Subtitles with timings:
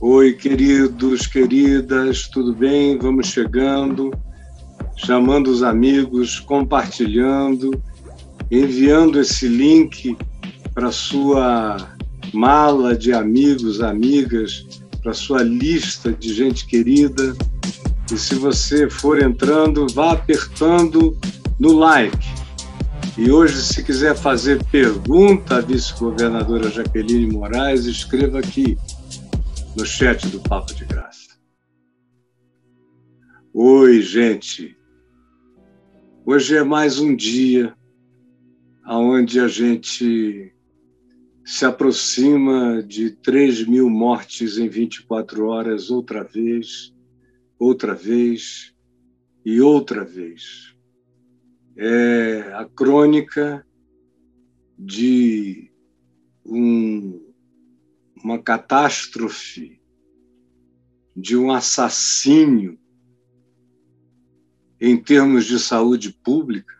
[0.00, 2.98] Oi, queridos, queridas, tudo bem?
[2.98, 4.12] Vamos chegando,
[4.96, 7.70] chamando os amigos, compartilhando,
[8.50, 10.16] enviando esse link
[10.74, 11.96] para sua
[12.32, 14.66] mala de amigos, amigas,
[15.02, 17.34] para sua lista de gente querida.
[18.12, 21.16] E se você for entrando, vá apertando
[21.58, 22.45] no like.
[23.18, 28.76] E hoje, se quiser fazer pergunta à vice-governadora Jaqueline Moraes, escreva aqui
[29.74, 31.38] no chat do Papo de Graça.
[33.54, 34.76] Oi, gente.
[36.26, 37.74] Hoje é mais um dia
[38.86, 40.54] onde a gente
[41.42, 46.94] se aproxima de 3 mil mortes em 24 horas, outra vez,
[47.58, 48.74] outra vez
[49.42, 50.75] e outra vez.
[51.78, 53.66] É a crônica
[54.78, 55.70] de
[56.42, 57.22] um
[58.24, 59.78] uma catástrofe,
[61.14, 62.78] de um assassínio
[64.80, 66.74] em termos de saúde pública,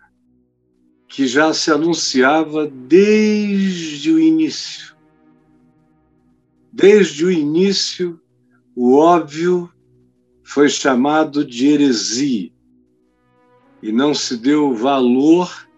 [1.07, 4.97] que já se anunciava desde o início.
[6.73, 8.21] Desde o início,
[8.75, 9.71] o óbvio
[10.43, 12.56] foi chamado de heresia
[13.83, 15.69] e não se deu valor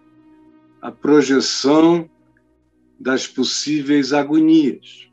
[0.81, 2.09] à projeção
[2.99, 5.09] das possíveis agonias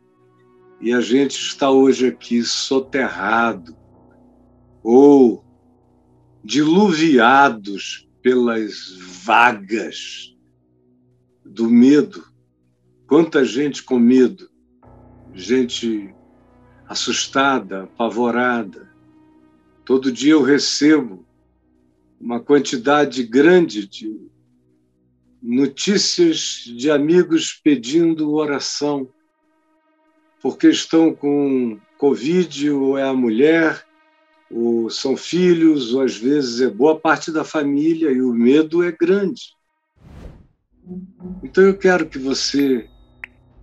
[0.80, 3.76] e a gente está hoje aqui soterrado
[4.82, 5.44] ou
[6.44, 10.36] diluviados pelas vagas
[11.44, 12.24] do medo.
[13.06, 14.50] Quanta gente com medo,
[15.32, 16.14] gente
[16.86, 18.92] assustada, apavorada.
[19.84, 21.24] Todo dia eu recebo
[22.26, 24.20] uma quantidade grande de
[25.40, 29.08] notícias de amigos pedindo oração
[30.42, 33.86] porque estão com Covid, ou é a mulher,
[34.50, 38.90] ou são filhos, ou às vezes é boa parte da família, e o medo é
[38.90, 39.42] grande.
[41.44, 42.88] Então eu quero que você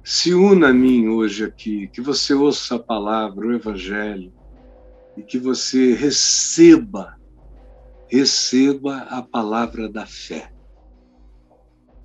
[0.06, 4.31] se una a mim hoje aqui, que você ouça a palavra, o Evangelho,
[5.18, 7.18] e que você receba,
[8.13, 10.53] receba a palavra da fé,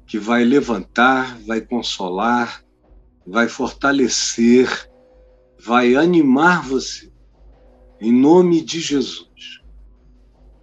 [0.07, 2.65] que vai levantar, vai consolar,
[3.27, 4.91] vai fortalecer,
[5.63, 7.13] vai animar você.
[8.01, 9.61] Em nome de Jesus.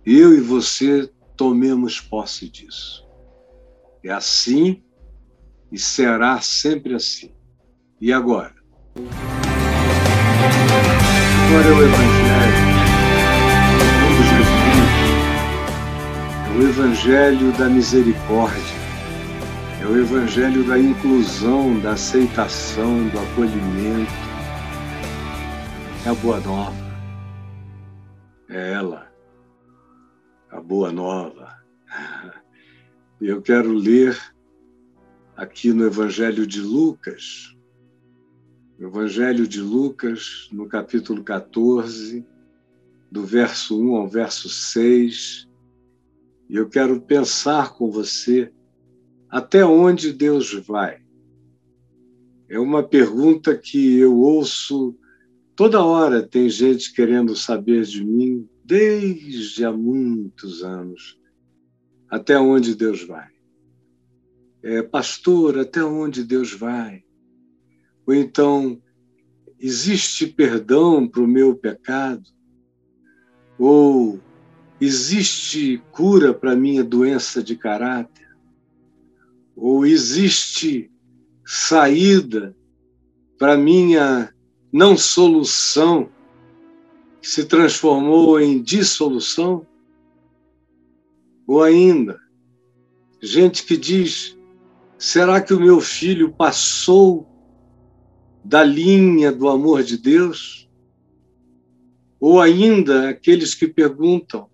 [0.04, 3.08] Eu e você tomemos posse disso.
[4.04, 4.84] É assim
[5.72, 7.32] e será sempre assim.
[8.02, 8.56] E agora?
[11.46, 12.55] Agora é o Evangelho.
[16.56, 18.86] O Evangelho da misericórdia
[19.82, 24.12] é o evangelho da inclusão, da aceitação, do acolhimento.
[26.06, 26.86] É a boa nova.
[28.48, 29.12] É ela,
[30.50, 31.54] a boa nova.
[33.20, 34.18] Eu quero ler
[35.36, 37.54] aqui no Evangelho de Lucas,
[38.80, 42.26] Evangelho de Lucas, no capítulo 14,
[43.12, 45.45] do verso 1 ao verso 6,
[46.50, 48.52] e eu quero pensar com você
[49.30, 51.04] até onde Deus vai?
[52.48, 54.96] É uma pergunta que eu ouço
[55.56, 56.26] toda hora.
[56.26, 61.20] Tem gente querendo saber de mim desde há muitos anos.
[62.10, 63.28] Até onde Deus vai?
[64.62, 67.04] É, pastor, até onde Deus vai?
[68.06, 68.82] Ou então,
[69.60, 72.24] existe perdão para o meu pecado?
[73.58, 74.20] Ou
[74.80, 78.26] existe cura para minha doença de caráter?
[79.56, 80.92] ou existe
[81.46, 82.56] saída
[83.38, 84.34] para minha
[84.72, 86.10] não solução
[87.22, 89.66] que se transformou em dissolução?
[91.48, 92.20] Ou ainda,
[93.22, 94.38] gente que diz:
[94.98, 97.28] será que o meu filho passou
[98.44, 100.70] da linha do amor de Deus?
[102.20, 104.50] Ou ainda aqueles que perguntam: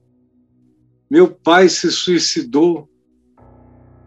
[1.12, 2.90] meu pai se suicidou,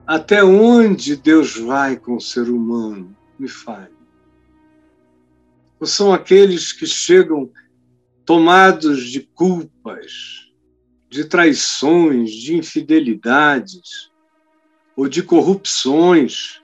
[0.07, 3.15] até onde Deus vai com o ser humano?
[3.39, 3.93] Me fale.
[5.79, 7.53] Ou são aqueles que chegam
[8.25, 10.51] tomados de culpas,
[11.11, 14.11] de traições, de infidelidades
[14.97, 16.63] ou de corrupções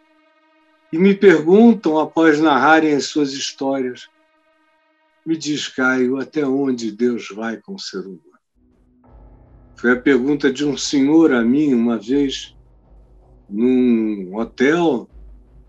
[0.90, 4.08] e me perguntam após narrarem as suas histórias:
[5.26, 8.29] me diz, Caio, até onde Deus vai com o ser humano?
[9.80, 12.54] Foi a pergunta de um senhor a mim uma vez
[13.48, 15.08] num hotel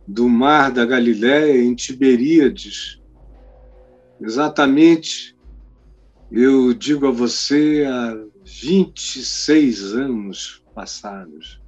[0.06, 3.02] do mar da Galiléia, em Tiberíades.
[4.20, 5.34] Exatamente,
[6.30, 11.62] eu digo a você, há 26 anos passados.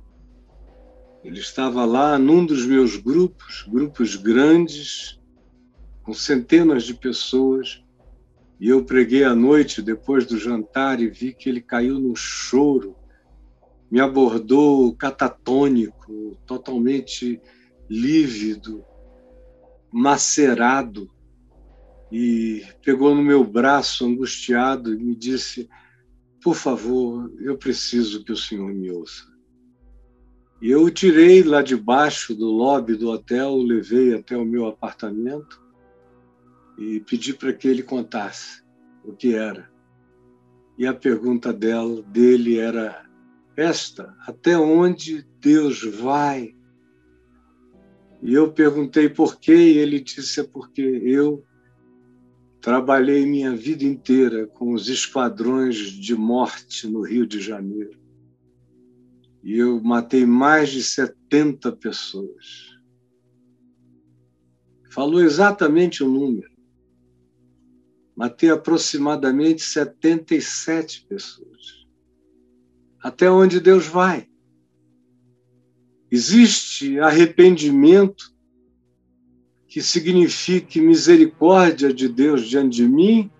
[1.23, 5.17] Ele estava lá num dos meus grupos, grupos grandes,
[6.03, 7.81] com centenas de pessoas,
[8.63, 12.95] e eu preguei à noite depois do jantar e vi que ele caiu no choro,
[13.91, 17.41] me abordou catatônico, totalmente
[17.89, 18.81] lívido,
[19.91, 21.11] macerado,
[22.09, 25.67] e pegou no meu braço angustiado e me disse:
[26.41, 29.25] Por favor, eu preciso que o senhor me ouça.
[30.61, 34.45] E eu o tirei lá de baixo do lobby do hotel, o levei até o
[34.45, 35.61] meu apartamento
[36.77, 38.63] e pedi para que ele contasse
[39.03, 39.71] o que era.
[40.77, 43.05] E a pergunta dela, dele era
[43.55, 46.55] esta: até onde Deus vai?
[48.21, 51.43] E eu perguntei por quê, e ele disse: é porque eu
[52.61, 57.99] trabalhei minha vida inteira com os esquadrões de morte no Rio de Janeiro.
[59.43, 62.71] E eu matei mais de 70 pessoas.
[64.89, 66.52] Falou exatamente o número.
[68.15, 71.87] Matei aproximadamente 77 pessoas.
[73.01, 74.29] Até onde Deus vai?
[76.11, 78.31] Existe arrependimento
[79.67, 83.31] que signifique misericórdia de Deus diante de mim?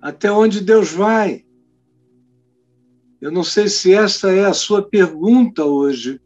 [0.00, 1.44] Até onde Deus vai?
[3.20, 6.18] Eu não sei se essa é a sua pergunta hoje,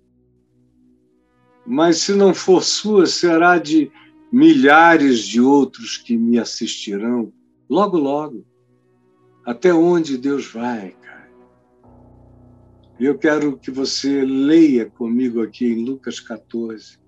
[1.67, 3.91] mas se não for sua, será de
[4.37, 7.33] milhares de outros que me assistirão
[7.67, 8.45] logo, logo.
[9.47, 11.33] Até onde Deus vai, cara?
[13.01, 16.99] Eu quero que você leia comigo aqui em Lucas 14,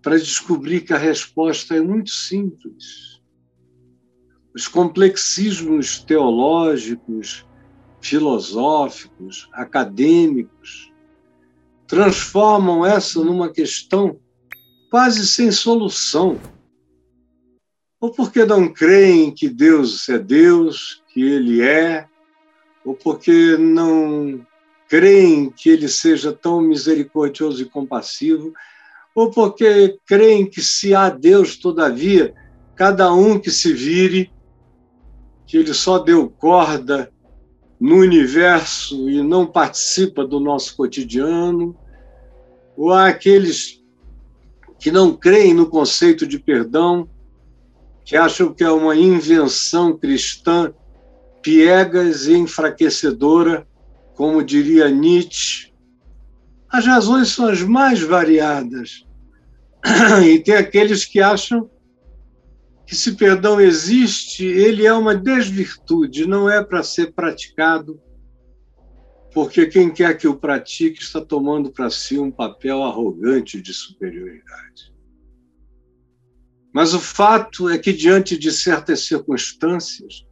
[0.00, 3.20] para descobrir que a resposta é muito simples.
[4.54, 7.46] Os complexismos teológicos,
[8.00, 10.90] filosóficos, acadêmicos,
[11.86, 14.18] transformam essa numa questão
[14.90, 16.38] quase sem solução.
[18.00, 22.06] Ou porque não creem que Deus é Deus, que Ele é,
[22.84, 24.46] ou porque não
[24.88, 28.52] creem que Ele seja tão misericordioso e compassivo,
[29.14, 32.34] ou porque creem que se há Deus, todavia,
[32.76, 34.32] cada um que se vire,
[35.46, 37.12] que Ele só deu corda
[37.80, 41.76] no universo e não participa do nosso cotidiano,
[42.76, 43.77] ou há aqueles
[44.78, 47.08] que não creem no conceito de perdão,
[48.04, 50.72] que acham que é uma invenção cristã
[51.42, 53.66] piegas e enfraquecedora,
[54.14, 55.72] como diria Nietzsche.
[56.70, 59.04] As razões são as mais variadas.
[60.24, 61.70] E tem aqueles que acham
[62.86, 68.00] que se perdão existe, ele é uma desvirtude, não é para ser praticado,
[69.38, 74.92] porque quem quer que o pratique está tomando para si um papel arrogante de superioridade.
[76.74, 80.26] Mas o fato é que, diante de certas circunstâncias,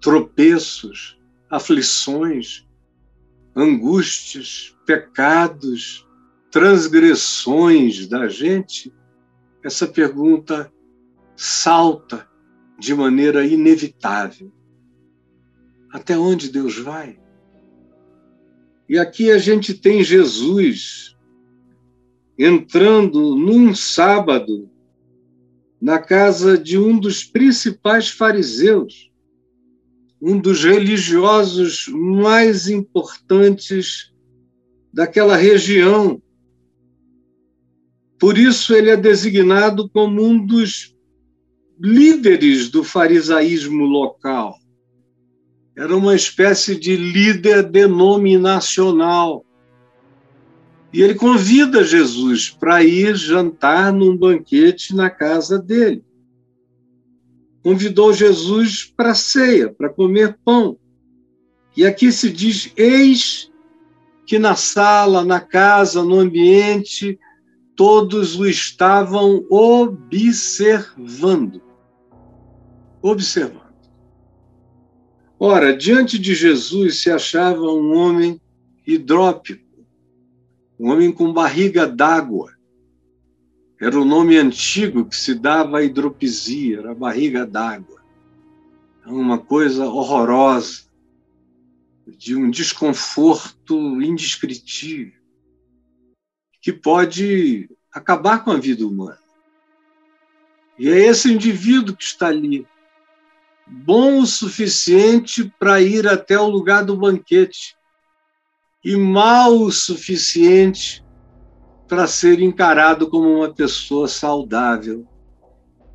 [0.00, 1.20] tropeços,
[1.50, 2.64] aflições,
[3.56, 6.06] angústias, pecados,
[6.48, 8.94] transgressões da gente,
[9.64, 10.72] essa pergunta
[11.34, 12.28] salta
[12.78, 14.52] de maneira inevitável.
[15.90, 17.23] Até onde Deus vai?
[18.88, 21.16] E aqui a gente tem Jesus
[22.38, 24.68] entrando num sábado
[25.80, 29.10] na casa de um dos principais fariseus,
[30.20, 34.12] um dos religiosos mais importantes
[34.92, 36.22] daquela região.
[38.18, 40.94] Por isso, ele é designado como um dos
[41.78, 44.58] líderes do farisaísmo local.
[45.76, 49.44] Era uma espécie de líder denominacional.
[50.92, 56.04] E ele convida Jesus para ir jantar num banquete na casa dele.
[57.62, 60.78] Convidou Jesus para ceia, para comer pão.
[61.76, 63.50] E aqui se diz: eis
[64.24, 67.18] que na sala, na casa, no ambiente,
[67.74, 71.64] todos o estavam observando
[73.04, 73.63] observando.
[75.46, 78.40] Ora, diante de Jesus se achava um homem
[78.86, 79.84] hidrópico,
[80.80, 82.56] um homem com barriga d'água.
[83.78, 88.02] Era o nome antigo que se dava à hidropisia, era a barriga d'água.
[89.04, 90.84] É uma coisa horrorosa,
[92.06, 95.20] de um desconforto indescritível,
[96.58, 99.20] que pode acabar com a vida humana.
[100.78, 102.66] E é esse indivíduo que está ali,
[103.66, 107.74] bom o suficiente para ir até o lugar do banquete
[108.84, 111.02] e mal o suficiente
[111.88, 115.06] para ser encarado como uma pessoa saudável.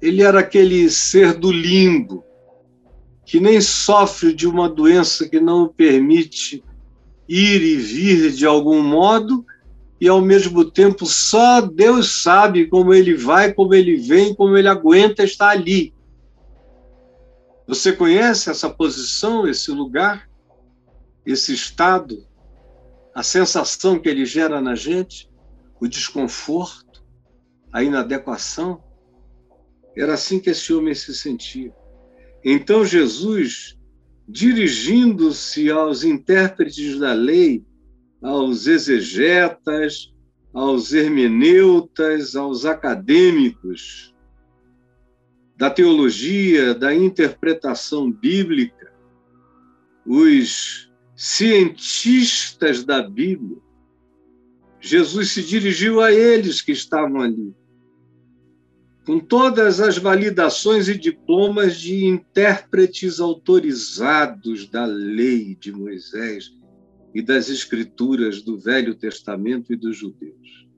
[0.02, 2.24] Ele era aquele ser do limbo,
[3.26, 6.64] que nem sofre de uma doença que não o permite
[7.28, 9.46] ir e vir de algum modo,
[10.02, 14.68] e ao mesmo tempo só Deus sabe como ele vai, como ele vem, como ele
[14.68, 15.94] aguenta estar ali.
[17.70, 20.28] Você conhece essa posição, esse lugar,
[21.24, 22.26] esse estado,
[23.14, 25.30] a sensação que ele gera na gente,
[25.80, 27.06] o desconforto,
[27.72, 28.84] a inadequação?
[29.96, 31.72] Era assim que esse homem se sentia.
[32.44, 33.78] Então Jesus,
[34.28, 37.64] dirigindo-se aos intérpretes da lei,
[38.20, 40.12] aos exegetas,
[40.52, 44.16] aos hermeneutas, aos acadêmicos,
[45.60, 48.94] da teologia, da interpretação bíblica,
[50.06, 53.58] os cientistas da Bíblia.
[54.80, 57.54] Jesus se dirigiu a eles que estavam ali,
[59.06, 66.58] com todas as validações e diplomas de intérpretes autorizados da lei de Moisés
[67.14, 70.70] e das escrituras do Velho Testamento e dos judeus.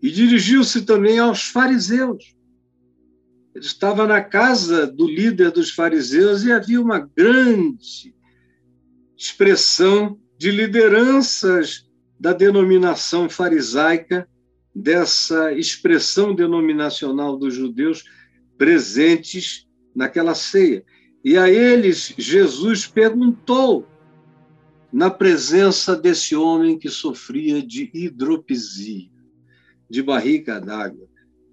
[0.00, 2.37] E dirigiu-se também aos fariseus,
[3.54, 8.14] ele estava na casa do líder dos fariseus e havia uma grande
[9.16, 11.88] expressão de lideranças
[12.18, 14.28] da denominação farisaica,
[14.74, 18.04] dessa expressão denominacional dos judeus
[18.56, 20.84] presentes naquela ceia.
[21.24, 23.86] E a eles Jesus perguntou,
[24.92, 29.10] na presença desse homem que sofria de hidropisia,
[29.90, 31.08] de barriga d'água,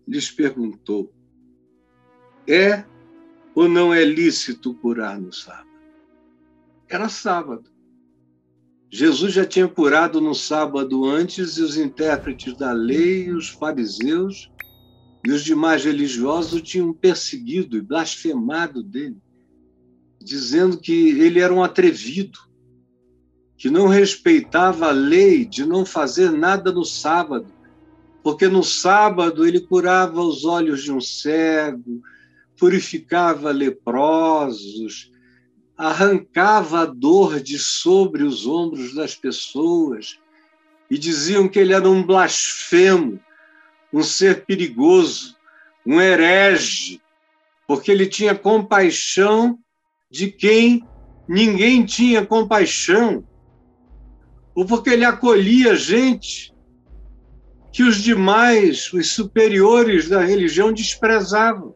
[0.08, 1.12] lhes perguntou:
[2.48, 2.84] é
[3.54, 5.70] ou não é lícito curar no sábado?
[6.88, 7.70] Era sábado.
[8.90, 14.52] Jesus já tinha curado no sábado antes e os intérpretes da lei, os fariseus
[15.26, 19.18] e os demais religiosos tinham perseguido e blasfemado dele,
[20.22, 22.38] dizendo que ele era um atrevido,
[23.58, 27.48] que não respeitava a lei de não fazer nada no sábado,
[28.24, 32.02] porque no sábado ele curava os olhos de um cego,
[32.58, 35.12] purificava leprosos,
[35.78, 40.18] arrancava a dor de sobre os ombros das pessoas
[40.90, 43.20] e diziam que ele era um blasfemo,
[43.92, 45.36] um ser perigoso,
[45.86, 47.02] um herege,
[47.68, 49.60] porque ele tinha compaixão
[50.10, 50.88] de quem
[51.28, 53.28] ninguém tinha compaixão,
[54.54, 56.54] ou porque ele acolhia gente
[57.74, 61.76] que os demais, os superiores da religião, desprezavam.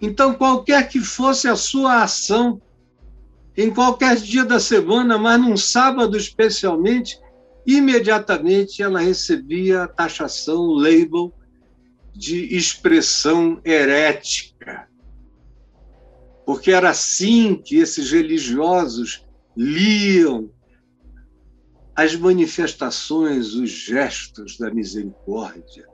[0.00, 2.60] Então, qualquer que fosse a sua ação,
[3.56, 7.18] em qualquer dia da semana, mas num sábado especialmente,
[7.66, 11.32] imediatamente ela recebia a taxação, o label
[12.14, 14.88] de expressão herética.
[16.44, 19.26] Porque era assim que esses religiosos
[19.56, 20.50] liam
[21.94, 25.88] as manifestações, os gestos da misericórdia,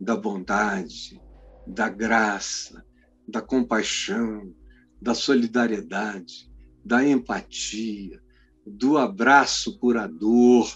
[0.00, 1.20] da bondade,
[1.66, 2.82] da graça,
[3.26, 4.54] da compaixão,
[5.00, 6.50] da solidariedade,
[6.84, 8.22] da empatia,
[8.66, 10.68] do abraço curador,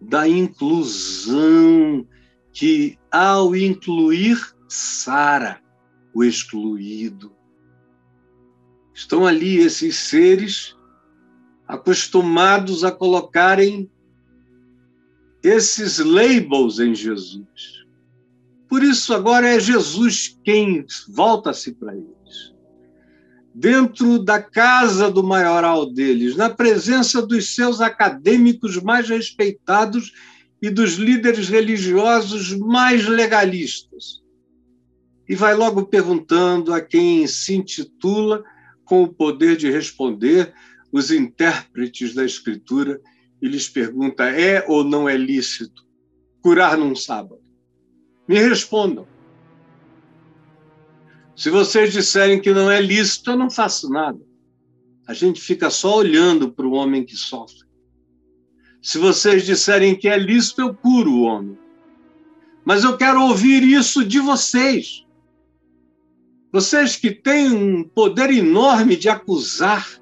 [0.00, 2.06] da inclusão,
[2.52, 5.62] que ao incluir, sara
[6.14, 7.34] o excluído.
[8.94, 10.74] Estão ali esses seres
[11.68, 13.90] acostumados a colocarem
[15.42, 17.75] esses labels em Jesus.
[18.68, 22.54] Por isso, agora é Jesus quem volta-se para eles.
[23.54, 30.12] Dentro da casa do maioral deles, na presença dos seus acadêmicos mais respeitados
[30.60, 34.22] e dos líderes religiosos mais legalistas.
[35.28, 38.44] E vai logo perguntando a quem se intitula
[38.84, 40.52] com o poder de responder,
[40.92, 43.00] os intérpretes da Escritura,
[43.40, 45.84] e lhes pergunta: é ou não é lícito
[46.40, 47.45] curar num sábado?
[48.26, 49.06] Me respondam.
[51.36, 54.18] Se vocês disserem que não é lícito, eu não faço nada.
[55.06, 57.66] A gente fica só olhando para o homem que sofre.
[58.82, 61.58] Se vocês disserem que é lícito, eu curo o homem.
[62.64, 65.04] Mas eu quero ouvir isso de vocês.
[66.50, 70.00] Vocês que têm um poder enorme de acusar,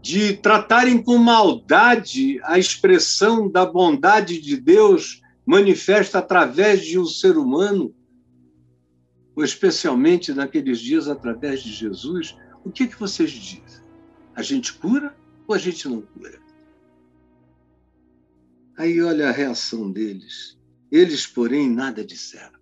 [0.00, 7.38] de tratarem com maldade a expressão da bondade de Deus manifesta através de um ser
[7.38, 7.94] humano,
[9.36, 13.84] ou especialmente naqueles dias através de Jesus, o que, que vocês dizem?
[14.34, 16.40] A gente cura ou a gente não cura?
[18.76, 20.58] Aí olha a reação deles.
[20.90, 22.58] Eles, porém, nada disseram.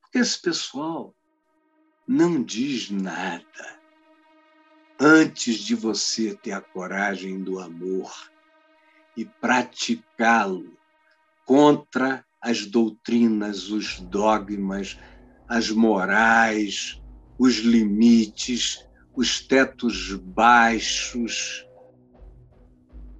[0.00, 1.14] Porque esse pessoal
[2.06, 3.78] não diz nada
[5.00, 8.12] antes de você ter a coragem do amor
[9.16, 10.77] e praticá-lo
[11.48, 14.98] contra as doutrinas, os dogmas,
[15.48, 17.00] as morais,
[17.38, 18.86] os limites,
[19.16, 21.66] os tetos baixos,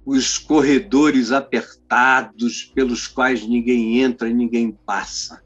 [0.05, 5.43] os corredores apertados pelos quais ninguém entra e ninguém passa.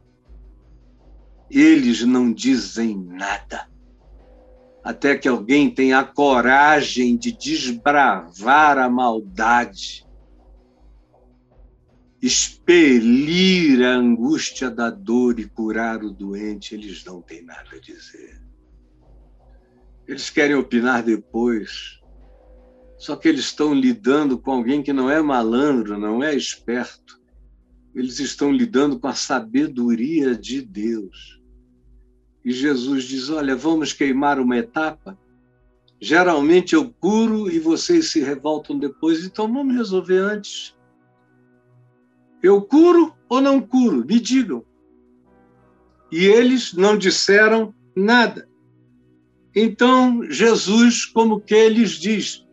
[1.50, 3.66] Eles não dizem nada.
[4.84, 10.03] Até que alguém tenha a coragem de desbravar a maldade,
[12.24, 18.42] expelir a angústia da dor e curar o doente, eles não têm nada a dizer.
[20.08, 22.00] Eles querem opinar depois.
[22.98, 27.20] Só que eles estão lidando com alguém que não é malandro, não é esperto.
[27.94, 31.42] Eles estão lidando com a sabedoria de Deus.
[32.46, 35.20] E Jesus diz: Olha, vamos queimar uma etapa.
[36.00, 40.74] Geralmente eu curo e vocês se revoltam depois, então vamos resolver antes.
[42.44, 44.06] Eu curo ou não curo?
[44.06, 44.66] Me digam.
[46.12, 48.48] E eles não disseram nada.
[49.56, 52.46] Então Jesus, como que lhes diz,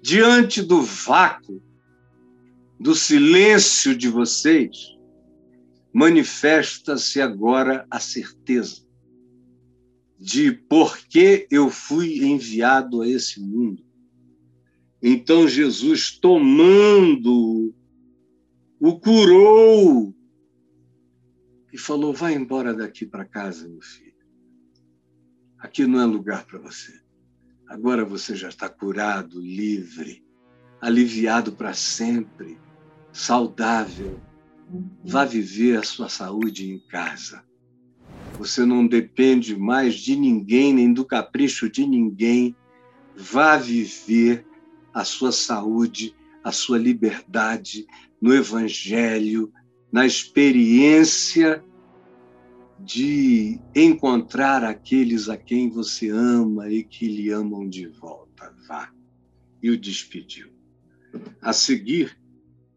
[0.00, 1.60] diante do vácuo,
[2.78, 4.96] do silêncio de vocês,
[5.92, 8.86] manifesta-se agora a certeza
[10.18, 13.84] de por que eu fui enviado a esse mundo.
[15.02, 17.74] Então Jesus, tomando,
[18.80, 20.14] o curou
[21.72, 24.14] e falou: Vai embora daqui para casa, meu filho.
[25.58, 26.92] Aqui não é lugar para você.
[27.66, 30.24] Agora você já está curado, livre,
[30.80, 32.58] aliviado para sempre,
[33.12, 34.20] saudável.
[35.04, 37.44] Vá viver a sua saúde em casa.
[38.38, 42.54] Você não depende mais de ninguém, nem do capricho de ninguém.
[43.16, 44.46] Vá viver
[44.92, 47.86] a sua saúde, a sua liberdade
[48.20, 49.52] no Evangelho,
[49.92, 51.62] na experiência
[52.78, 58.54] de encontrar aqueles a quem você ama e que lhe amam de volta.
[58.68, 58.92] Vá.
[59.62, 60.48] E o despediu.
[61.40, 62.16] A seguir,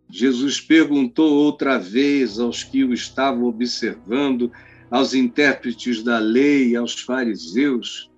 [0.09, 4.51] Jesus perguntou outra vez aos que o estavam observando
[4.89, 8.09] aos intérpretes da lei, aos fariseus: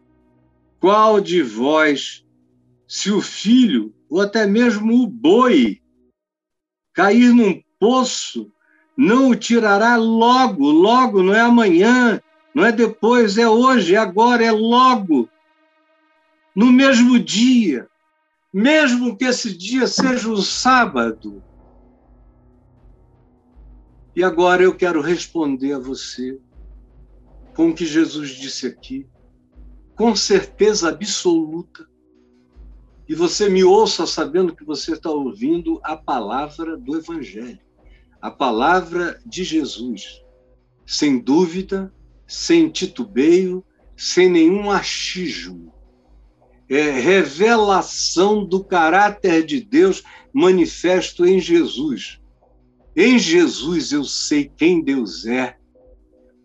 [0.80, 2.26] Qual de vós,
[2.88, 5.81] se o filho, ou até mesmo o boi,
[6.94, 8.52] cair num poço,
[8.96, 12.22] não o tirará logo, logo, não é amanhã,
[12.54, 15.30] não é depois, é hoje, é agora, é logo,
[16.56, 17.88] no mesmo dia,
[18.54, 21.42] mesmo que esse dia seja o sábado.
[24.16, 26.38] E agora eu quero responder a você
[27.56, 29.08] com o que Jesus disse aqui,
[29.96, 31.88] com certeza absoluta.
[33.12, 37.60] E você me ouça sabendo que você está ouvindo a palavra do Evangelho,
[38.22, 40.24] a palavra de Jesus,
[40.86, 41.94] sem dúvida,
[42.26, 43.66] sem titubeio,
[43.98, 45.74] sem nenhum achismo.
[46.70, 52.22] É revelação do caráter de Deus manifesto em Jesus.
[52.96, 55.58] Em Jesus eu sei quem Deus é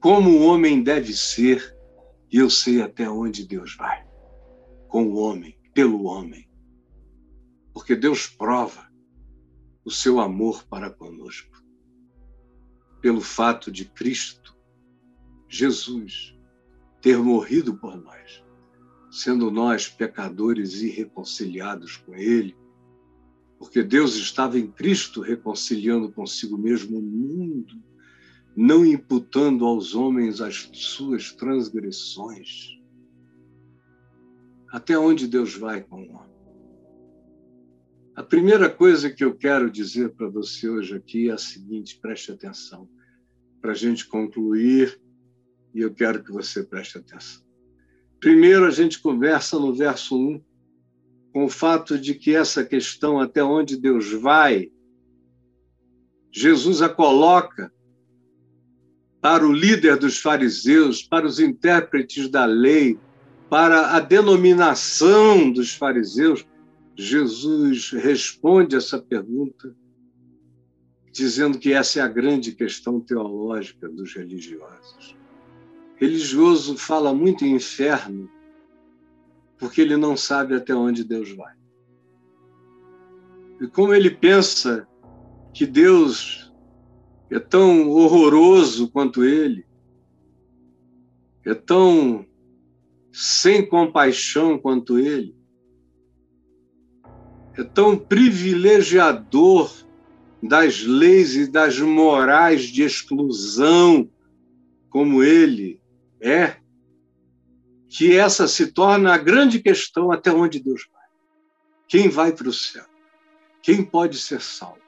[0.01, 1.79] como o homem deve ser,
[2.29, 4.05] e eu sei até onde Deus vai.
[4.89, 6.46] Com o homem, pelo homem.
[7.77, 8.91] Porque Deus prova
[9.85, 11.63] o seu amor para conosco.
[13.03, 14.57] Pelo fato de Cristo,
[15.47, 16.35] Jesus,
[17.03, 18.43] ter morrido por nós,
[19.11, 22.57] sendo nós pecadores irreconciliados com Ele,
[23.59, 27.79] porque Deus estava em Cristo reconciliando consigo mesmo o mundo
[28.57, 32.81] não imputando aos homens as suas transgressões.
[34.73, 36.36] Até onde Deus vai com o homem?
[38.17, 42.33] A primeira coisa que eu quero dizer para você hoje aqui é a seguinte: preste
[42.33, 42.89] atenção,
[43.61, 44.99] para a gente concluir,
[45.75, 47.45] e eu quero que você preste atenção.
[48.19, 50.43] Primeiro, a gente conversa no verso 1
[51.31, 54.73] com o fato de que essa questão, até onde Deus vai,
[56.33, 57.71] Jesus a coloca
[59.21, 62.99] para o líder dos fariseus, para os intérpretes da lei,
[63.51, 66.47] para a denominação dos fariseus,
[66.97, 69.77] Jesus responde essa pergunta
[71.13, 75.17] dizendo que essa é a grande questão teológica dos religiosos.
[75.97, 78.31] Religioso fala muito em inferno
[79.59, 81.55] porque ele não sabe até onde Deus vai.
[83.61, 84.87] E como ele pensa
[85.55, 86.53] que Deus
[87.31, 89.67] é tão horroroso quanto ele,
[91.45, 92.27] é tão
[93.13, 95.35] sem compaixão quanto ele,
[97.57, 99.73] é tão privilegiador
[100.43, 104.11] das leis e das morais de exclusão
[104.91, 105.81] como ele
[106.21, 106.57] é,
[107.89, 111.05] que essa se torna a grande questão até onde Deus vai.
[111.89, 112.85] Quem vai para o céu?
[113.63, 114.81] Quem pode ser salvo?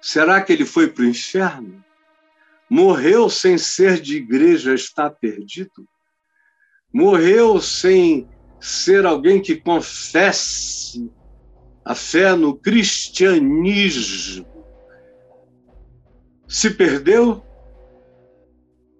[0.00, 1.84] Será que ele foi para o inferno?
[2.68, 5.86] Morreu sem ser de igreja, está perdido?
[6.92, 8.28] Morreu sem
[8.60, 11.10] ser alguém que confesse
[11.84, 14.46] a fé no cristianismo?
[16.48, 17.42] Se perdeu?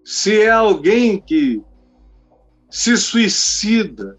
[0.04, 1.62] Se é alguém que
[2.70, 4.18] se suicida,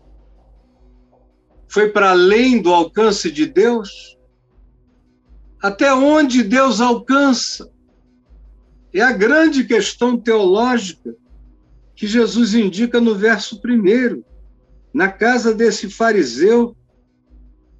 [1.67, 4.17] foi para além do alcance de Deus?
[5.61, 7.71] Até onde Deus alcança?
[8.93, 11.15] É a grande questão teológica
[11.95, 14.23] que Jesus indica no verso primeiro.
[14.93, 16.77] Na casa desse fariseu,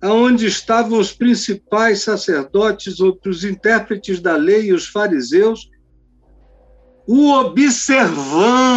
[0.03, 5.71] aonde estavam os principais sacerdotes, os intérpretes da lei e os fariseus,
[7.07, 8.73] o observando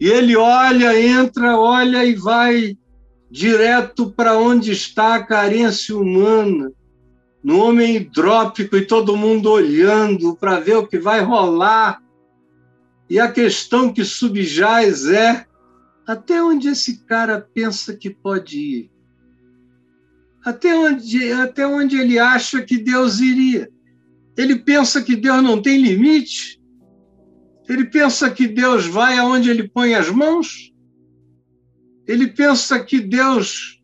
[0.00, 2.78] e ele olha, entra, olha e vai
[3.28, 6.70] direto para onde está a carência humana,
[7.42, 12.00] no homem hidrópico e todo mundo olhando para ver o que vai rolar.
[13.10, 15.47] E a questão que subjaz é
[16.08, 18.90] até onde esse cara pensa que pode ir?
[20.42, 23.70] Até onde, até onde ele acha que Deus iria?
[24.34, 26.58] Ele pensa que Deus não tem limite?
[27.68, 30.72] Ele pensa que Deus vai aonde ele põe as mãos?
[32.06, 33.78] Ele pensa que Deus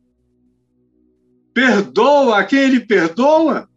[1.52, 3.68] perdoa a quem ele perdoa?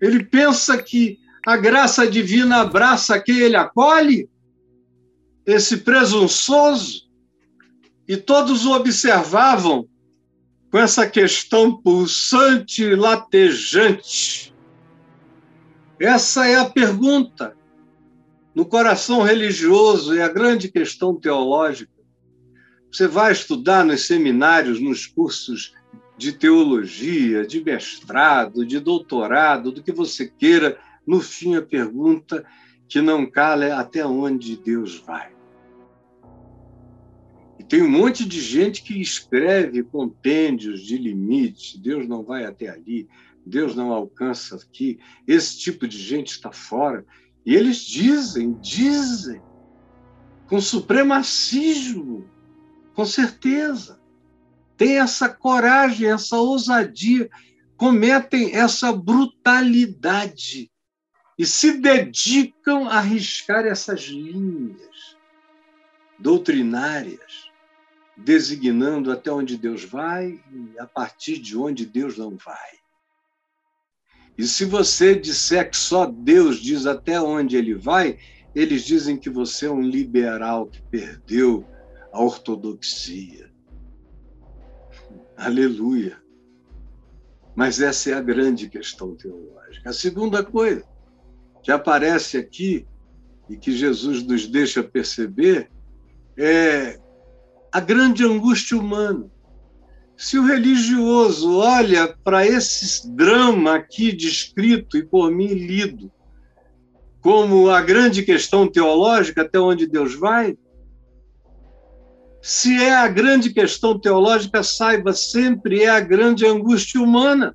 [0.00, 4.30] Ele pensa que a graça divina abraça quem ele acolhe?
[5.46, 7.06] Esse presunçoso?
[8.08, 9.88] E todos o observavam
[10.70, 14.54] com essa questão pulsante, latejante.
[15.98, 17.56] Essa é a pergunta
[18.54, 21.92] no coração religioso e a grande questão teológica.
[22.90, 25.74] Você vai estudar nos seminários, nos cursos
[26.16, 32.44] de teologia, de mestrado, de doutorado, do que você queira, no fim a pergunta
[32.88, 35.35] que não cala é até onde Deus vai.
[37.68, 43.08] Tem um monte de gente que escreve compêndios de limites, Deus não vai até ali,
[43.44, 47.04] Deus não alcança aqui, esse tipo de gente está fora.
[47.44, 49.40] E eles dizem, dizem,
[50.48, 52.28] com supremacismo,
[52.94, 54.00] com certeza.
[54.76, 57.28] Tem essa coragem, essa ousadia,
[57.76, 60.70] cometem essa brutalidade
[61.38, 65.16] e se dedicam a arriscar essas linhas
[66.18, 67.45] doutrinárias,
[68.16, 72.76] designando até onde Deus vai e a partir de onde Deus não vai.
[74.38, 78.18] E se você disser que só Deus diz até onde ele vai,
[78.54, 81.66] eles dizem que você é um liberal que perdeu
[82.12, 83.50] a ortodoxia.
[85.36, 86.18] Aleluia.
[87.54, 89.88] Mas essa é a grande questão teológica.
[89.88, 90.86] A segunda coisa
[91.62, 92.86] que aparece aqui
[93.48, 95.70] e que Jesus nos deixa perceber
[96.36, 97.00] é
[97.76, 99.30] a grande angústia humana.
[100.16, 106.10] Se o religioso olha para esse drama aqui descrito e por mim lido
[107.20, 110.56] como a grande questão teológica, até onde Deus vai,
[112.40, 117.54] se é a grande questão teológica, saiba sempre é a grande angústia humana.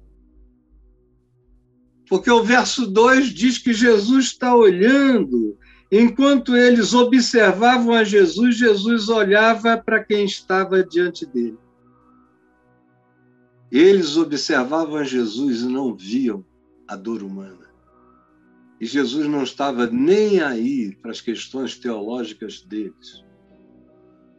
[2.08, 5.58] Porque o verso 2 diz que Jesus está olhando.
[5.92, 11.58] Enquanto eles observavam a Jesus, Jesus olhava para quem estava diante dele.
[13.70, 16.46] Eles observavam Jesus e não viam
[16.88, 17.70] a dor humana.
[18.80, 23.26] E Jesus não estava nem aí para as questões teológicas deles,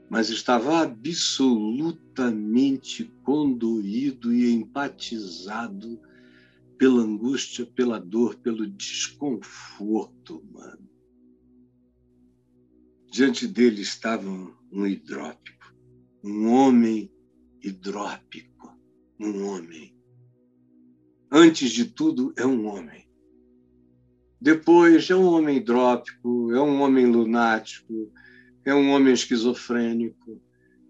[0.08, 6.00] mas estava absolutamente condoído e empatizado
[6.78, 10.91] pela angústia, pela dor, pelo desconforto humano.
[13.12, 15.74] Diante dele estava um hidrópico,
[16.24, 17.12] um homem
[17.62, 18.52] hidrópico
[19.20, 19.94] um homem
[21.30, 23.06] antes de tudo, é um homem.
[24.40, 28.10] Depois, é um homem hidrópico, é um homem lunático,
[28.64, 30.40] é um homem esquizofrênico,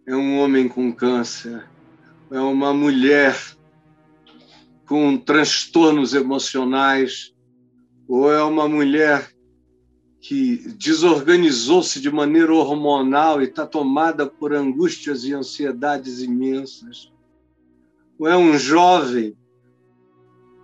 [0.06, 1.68] é um homem com câncer,
[2.30, 3.36] é uma mulher
[4.86, 7.34] com transtornos emocionais,
[8.06, 9.31] ou é uma mulher
[10.22, 17.12] que desorganizou-se de maneira hormonal e está tomada por angústias e ansiedades imensas,
[18.16, 19.36] ou é um jovem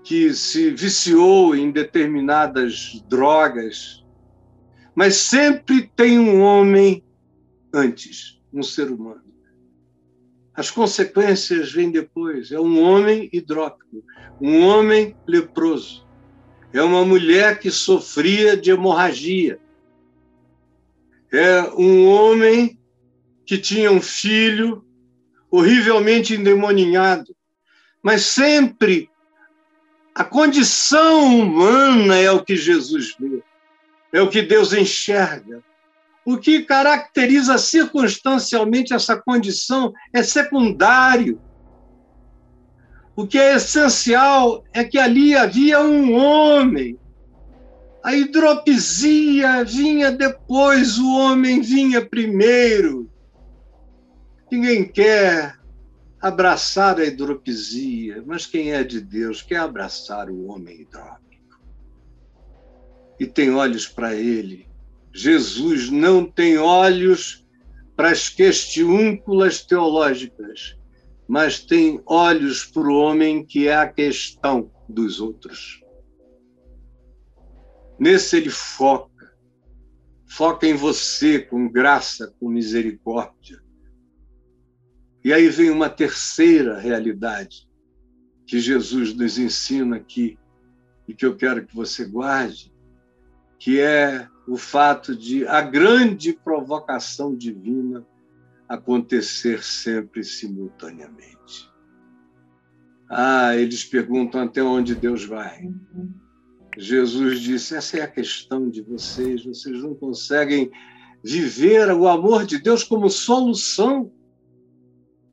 [0.04, 4.06] que se viciou em determinadas drogas,
[4.94, 7.02] mas sempre tem um homem
[7.74, 9.24] antes, um ser humano.
[10.54, 12.50] As consequências vêm depois.
[12.50, 14.02] É um homem hidrópico,
[14.40, 16.07] um homem leproso,
[16.72, 19.58] é uma mulher que sofria de hemorragia,
[21.32, 22.78] é um homem
[23.46, 24.84] que tinha um filho
[25.50, 27.34] horrivelmente endemoninhado,
[28.02, 29.10] mas sempre
[30.14, 33.42] a condição humana é o que Jesus vê,
[34.12, 35.62] é o que Deus enxerga.
[36.24, 41.40] O que caracteriza circunstancialmente essa condição é secundário.
[43.18, 46.96] O que é essencial é que ali havia um homem.
[48.04, 53.10] A hidropisia vinha depois, o homem vinha primeiro.
[54.48, 55.58] Ninguém quer
[56.20, 61.60] abraçar a hidropisia, mas quem é de Deus quer abraçar o homem hidrópico.
[63.18, 64.68] E tem olhos para ele
[65.18, 67.44] Jesus não tem olhos
[67.96, 70.77] para as questiúnculas teológicas,
[71.28, 75.84] mas tem olhos para o homem que é a questão dos outros.
[77.98, 79.36] Nesse ele foca.
[80.26, 83.62] Foca em você com graça, com misericórdia.
[85.22, 87.68] E aí vem uma terceira realidade
[88.46, 90.38] que Jesus nos ensina aqui
[91.06, 92.72] e que eu quero que você guarde,
[93.58, 98.06] que é o fato de a grande provocação divina
[98.68, 101.70] acontecer sempre simultaneamente.
[103.10, 105.62] Ah, eles perguntam até onde Deus vai.
[106.76, 110.70] Jesus disse: essa é a questão de vocês, vocês não conseguem
[111.24, 114.12] viver o amor de Deus como solução.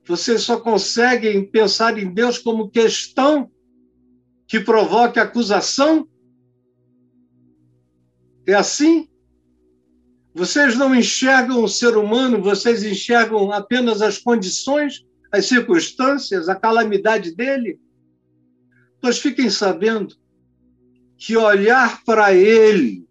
[0.07, 3.51] Vocês só conseguem pensar em Deus como questão
[4.47, 6.07] que provoque acusação
[8.47, 9.09] é assim?
[10.35, 17.33] Vocês não enxergam o ser humano, vocês enxergam apenas as condições, as circunstâncias, a calamidade
[17.33, 17.79] dele?
[18.99, 20.13] Pois fiquem sabendo
[21.17, 23.07] que olhar para ele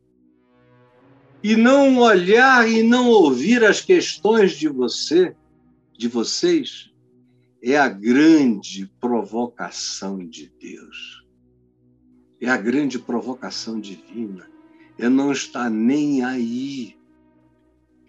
[1.42, 5.34] e não olhar e não ouvir as questões de você,
[5.96, 6.90] de vocês,
[7.62, 11.24] é a grande provocação de Deus.
[12.38, 14.46] É a grande provocação divina
[14.98, 16.96] é não estar nem aí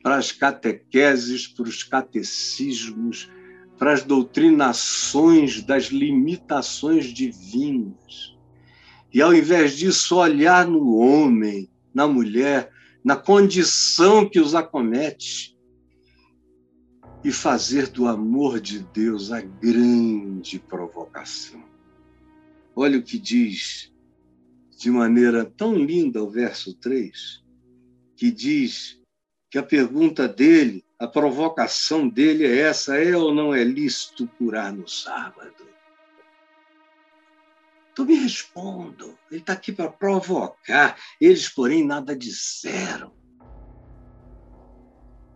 [0.05, 3.27] para as catequeses, para os catecismos,
[3.75, 8.37] para as doutrinações das limitações divinas.
[9.11, 12.71] E ao invés disso, olhar no homem, na mulher,
[13.03, 15.57] na condição que os acomete
[17.23, 21.63] e fazer do amor de Deus a grande provocação.
[22.75, 23.91] Olha o que diz
[24.77, 27.43] de maneira tão linda o verso 3,
[28.15, 29.03] que diz
[29.55, 34.73] que a pergunta dele, a provocação dele é essa: é ou não é lícito curar
[34.73, 35.65] no sábado?
[37.95, 39.17] Tu me respondo.
[39.31, 40.97] Ele está aqui para provocar.
[41.21, 43.13] Eles, porém, nada disseram.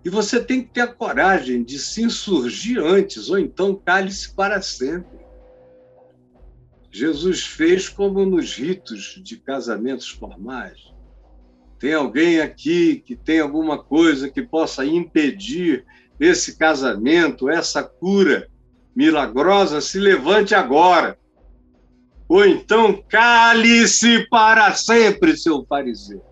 [0.03, 4.61] E você tem que ter a coragem de se insurgir antes, ou então cale-se para
[4.61, 5.17] sempre.
[6.91, 10.98] Jesus fez como nos ritos de casamentos formais.
[11.79, 15.85] Tem alguém aqui que tem alguma coisa que possa impedir
[16.19, 18.49] esse casamento, essa cura
[18.95, 19.79] milagrosa?
[19.79, 21.17] Se levante agora.
[22.27, 26.23] Ou então cale-se para sempre, seu fariseu.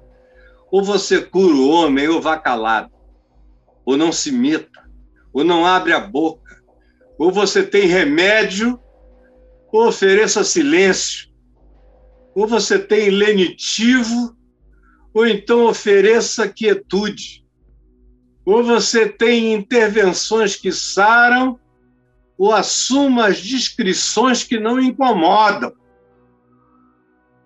[0.69, 2.91] Ou você cura o homem, ou vá calado.
[3.85, 4.87] Ou não se meta.
[5.31, 6.61] Ou não abre a boca.
[7.17, 8.79] Ou você tem remédio
[9.71, 11.29] ou ofereça silêncio,
[12.33, 14.36] ou você tem lenitivo,
[15.17, 17.43] ou então ofereça quietude,
[18.45, 21.59] ou você tem intervenções que saram,
[22.37, 25.73] ou assuma as discrições que não incomodam.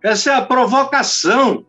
[0.03, 1.65] Essa é a provocação.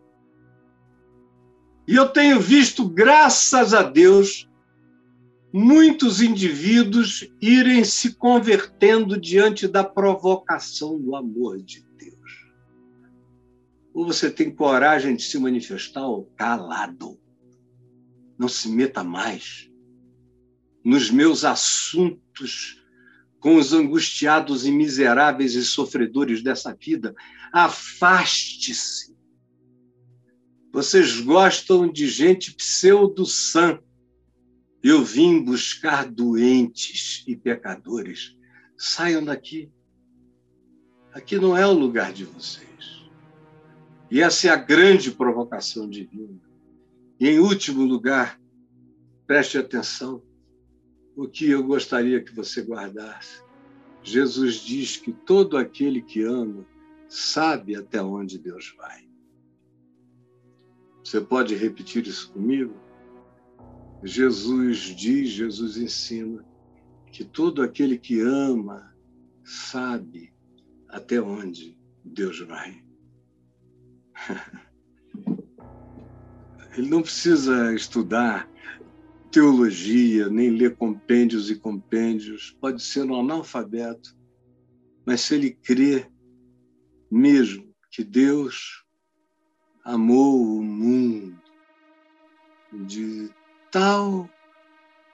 [1.86, 4.50] E eu tenho visto, graças a Deus,
[5.52, 12.12] muitos indivíduos irem se convertendo diante da provocação do amor de Deus.
[13.94, 17.20] Ou você tem coragem de se manifestar ou calado.
[18.38, 19.70] Não se meta mais
[20.85, 22.83] nos meus assuntos
[23.38, 27.14] com os angustiados e miseráveis e sofredores dessa vida.
[27.52, 29.16] Afaste-se.
[30.72, 33.78] Vocês gostam de gente pseudo-sã.
[34.83, 38.37] Eu vim buscar doentes e pecadores.
[38.76, 39.70] Saiam daqui.
[41.12, 43.01] Aqui não é o lugar de vocês.
[44.12, 46.38] E essa é a grande provocação divina.
[47.18, 48.38] E, em último lugar,
[49.27, 50.22] preste atenção
[51.16, 53.42] o que eu gostaria que você guardasse.
[54.03, 56.66] Jesus diz que todo aquele que ama
[57.09, 59.09] sabe até onde Deus vai.
[61.03, 62.75] Você pode repetir isso comigo?
[64.05, 66.44] Jesus diz, Jesus ensina
[67.11, 68.94] que todo aquele que ama
[69.42, 70.35] sabe
[70.90, 72.81] até onde Deus vai.
[76.76, 78.50] Ele não precisa estudar
[79.30, 84.14] teologia, nem ler compêndios e compêndios, pode ser um analfabeto,
[85.06, 86.06] mas se ele crê
[87.11, 88.85] mesmo que Deus
[89.85, 91.40] amou o mundo
[92.87, 93.30] de
[93.70, 94.28] tal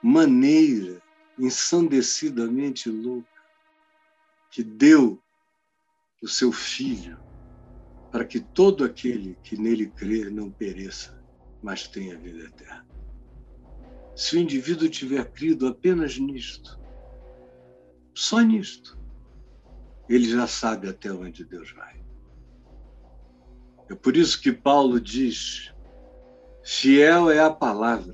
[0.01, 1.01] maneira
[1.37, 3.27] ensandecidamente louca
[4.51, 5.21] que deu
[6.21, 7.17] o seu filho
[8.11, 11.21] para que todo aquele que nele crer não pereça,
[11.61, 12.89] mas tenha vida eterna
[14.19, 16.77] se o indivíduo tiver crido apenas nisto,
[18.13, 18.99] só nisto,
[20.09, 22.03] ele já sabe até onde Deus vai.
[23.89, 25.73] É por isso que Paulo diz:
[26.65, 28.13] fiel é a palavra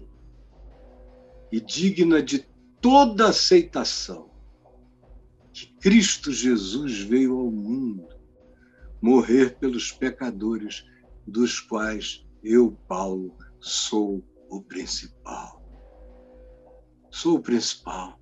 [1.52, 2.48] e digna de
[2.80, 4.30] toda aceitação
[5.52, 8.15] que Cristo Jesus veio ao mundo
[9.06, 10.84] morrer pelos pecadores,
[11.26, 15.66] dos quais eu, Paulo, sou o principal
[17.16, 18.20] sou o principal.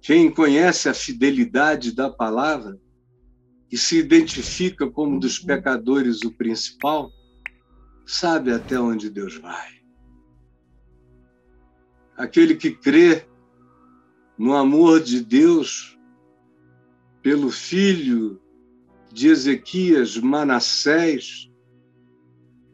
[0.00, 2.80] Quem conhece a fidelidade da palavra
[3.70, 7.10] e se identifica como dos pecadores o principal,
[8.06, 9.68] sabe até onde Deus vai.
[12.16, 13.26] Aquele que crê
[14.38, 15.98] no amor de Deus
[17.22, 18.40] pelo filho
[19.16, 21.50] de Ezequias, Manassés,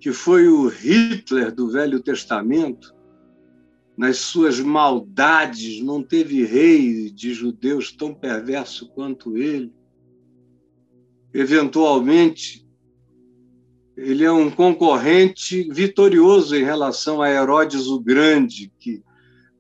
[0.00, 2.92] que foi o Hitler do Velho Testamento,
[3.96, 9.72] nas suas maldades, não teve rei de judeus tão perverso quanto ele.
[11.32, 12.66] Eventualmente,
[13.96, 19.00] ele é um concorrente vitorioso em relação a Herodes o Grande, que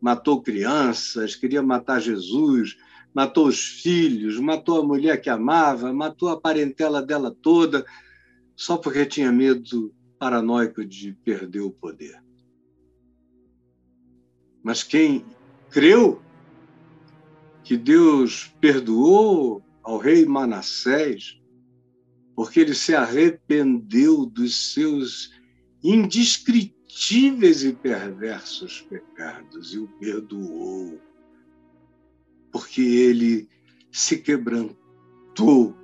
[0.00, 2.76] matou crianças, queria matar Jesus,
[3.14, 7.84] matou os filhos, matou a mulher que amava, matou a parentela dela toda,
[8.56, 12.22] só porque tinha medo paranoico de perder o poder.
[14.62, 15.24] Mas quem
[15.70, 16.22] creu
[17.64, 21.40] que Deus perdoou ao rei Manassés,
[22.34, 25.30] porque ele se arrependeu dos seus
[25.82, 31.00] indescritíveis e perversos pecados e o perdoou,
[32.52, 33.48] porque ele
[33.90, 35.74] se quebrantou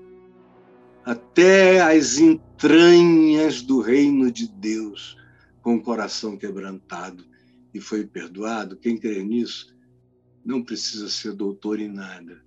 [1.05, 5.17] até as entranhas do reino de Deus
[5.63, 7.25] com o coração quebrantado
[7.73, 9.75] e foi perdoado, quem crê nisso
[10.45, 12.43] não precisa ser doutor em nada.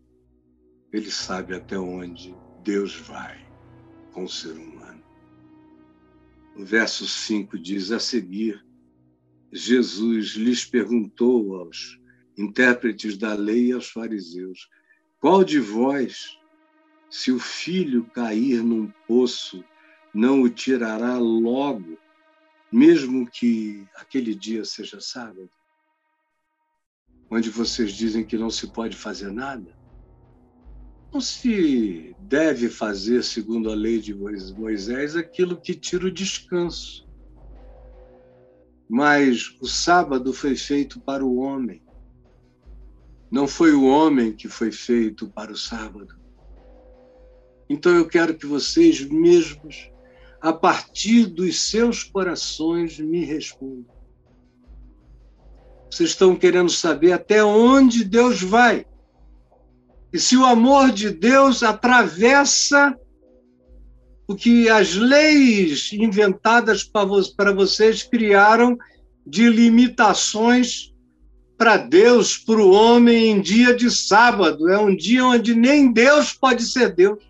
[0.92, 3.46] Ele sabe até onde Deus vai
[4.12, 5.04] com o ser humano.
[6.56, 8.64] O verso 5 diz: A seguir,
[9.52, 12.01] Jesus lhes perguntou aos
[12.42, 14.70] intérpretes da lei e aos fariseus:
[15.20, 16.38] Qual de vós,
[17.10, 19.64] se o filho cair num poço,
[20.14, 21.98] não o tirará logo
[22.72, 25.50] mesmo que aquele dia seja sábado,
[27.30, 29.76] onde vocês dizem que não se pode fazer nada,
[31.14, 37.06] não se deve fazer, segundo a lei de Moisés, aquilo que tira o descanso.
[38.88, 41.84] Mas o sábado foi feito para o homem.
[43.32, 46.20] Não foi o homem que foi feito para o sábado.
[47.70, 49.90] Então eu quero que vocês mesmos
[50.42, 53.86] a partir dos seus corações, me respondam.
[55.90, 58.86] Vocês estão querendo saber até onde Deus vai.
[60.12, 62.98] E se o amor de Deus atravessa
[64.28, 68.78] o que as leis inventadas para vocês criaram
[69.26, 70.92] de limitações
[71.62, 74.68] para Deus, para o homem em dia de sábado.
[74.68, 77.24] É um dia onde nem Deus pode ser Deus.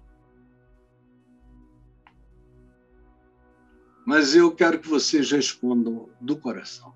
[4.05, 6.95] Mas eu quero que vocês respondam do coração.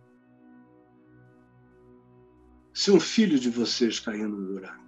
[2.74, 4.86] Se um filho de vocês cair no buraco,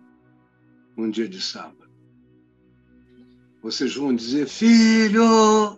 [0.98, 1.92] um dia de sábado,
[3.62, 5.78] vocês vão dizer: Filho,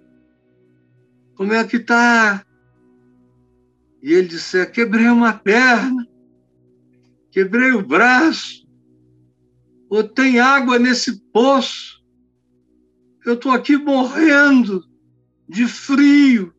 [1.34, 2.46] como é que tá?
[4.04, 5.99] E ele disser: Quebrei uma perna,
[7.32, 8.68] quebrei o braço,
[9.90, 12.00] ou tem água nesse poço,
[13.26, 14.84] eu estou aqui morrendo
[15.48, 16.54] de frio.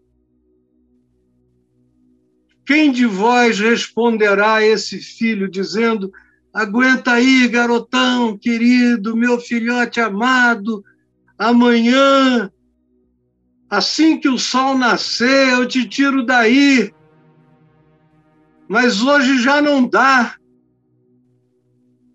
[2.67, 6.13] Quem de vós responderá a esse filho dizendo:
[6.53, 10.85] Aguenta aí, garotão querido, meu filhote amado,
[11.39, 12.51] amanhã,
[13.69, 16.93] assim que o sol nascer, eu te tiro daí.
[18.69, 20.37] Mas hoje já não dá.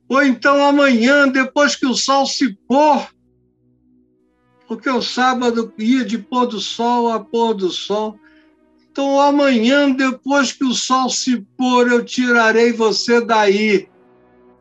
[0.07, 3.07] Ou então amanhã, depois que o sol se pôr,
[4.67, 8.19] porque o sábado ia de pôr do sol a pôr do sol.
[8.91, 13.89] Então, amanhã, depois que o sol se pôr, eu tirarei você daí.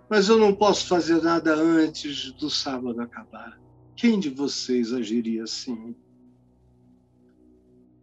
[0.08, 3.58] Mas eu não posso fazer nada antes do sábado acabar.
[3.96, 5.94] Quem de vocês agiria assim?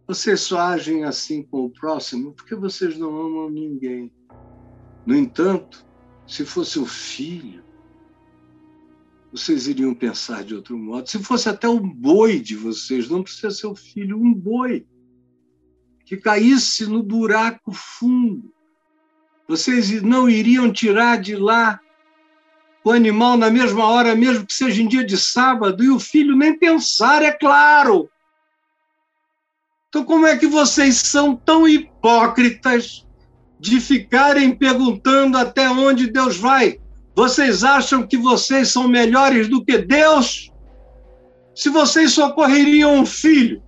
[0.06, 4.12] Vocês só agem assim com o próximo porque vocês não amam ninguém.
[5.06, 5.84] No entanto,
[6.26, 7.64] se fosse o filho,
[9.32, 11.08] vocês iriam pensar de outro modo.
[11.08, 14.86] Se fosse até um boi de vocês, não precisa ser o filho, um boi
[16.04, 18.52] que caísse no buraco fundo,
[19.48, 21.80] vocês não iriam tirar de lá
[22.84, 26.36] o animal na mesma hora, mesmo que seja em dia de sábado, e o filho
[26.36, 28.10] nem pensar, é claro.
[29.88, 33.01] Então, como é que vocês são tão hipócritas
[33.62, 36.80] de ficarem perguntando até onde Deus vai?
[37.14, 40.50] Vocês acham que vocês são melhores do que Deus?
[41.54, 43.62] Se vocês socorreriam um filho,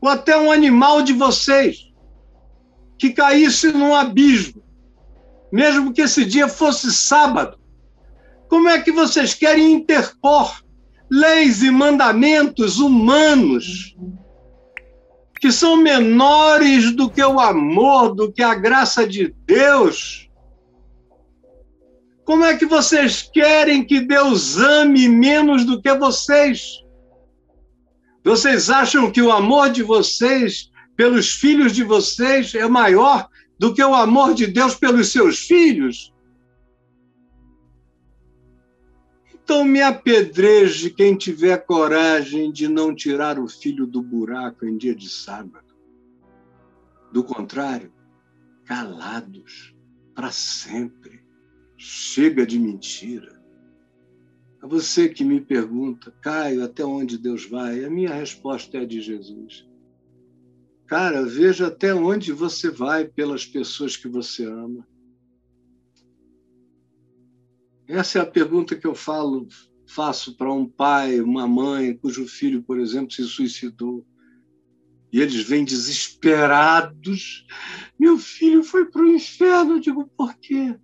[0.00, 1.92] ou até um animal de vocês,
[2.96, 4.62] que caísse num abismo,
[5.52, 7.58] mesmo que esse dia fosse sábado,
[8.48, 10.62] como é que vocês querem interpor
[11.10, 13.96] leis e mandamentos humanos
[15.40, 20.28] que são menores do que o amor, do que a graça de Deus?
[22.26, 26.84] Como é que vocês querem que Deus ame menos do que vocês?
[28.22, 33.26] Vocês acham que o amor de vocês pelos filhos de vocês é maior
[33.58, 36.12] do que o amor de Deus pelos seus filhos?
[39.50, 44.94] Então me apedreje quem tiver coragem de não tirar o filho do buraco em dia
[44.94, 45.74] de sábado.
[47.10, 47.92] Do contrário,
[48.64, 49.74] calados
[50.14, 51.24] para sempre.
[51.76, 53.42] Chega de mentira.
[54.62, 57.84] A você que me pergunta, Caio, até onde Deus vai?
[57.84, 59.68] A minha resposta é a de Jesus.
[60.86, 64.86] Cara, veja até onde você vai pelas pessoas que você ama.
[67.90, 69.48] Essa é a pergunta que eu falo,
[69.86, 74.06] faço para um pai, uma mãe cujo filho, por exemplo, se suicidou.
[75.12, 77.44] E eles vêm desesperados.
[77.98, 79.74] Meu filho foi para o inferno.
[79.74, 80.76] Eu digo, por quê?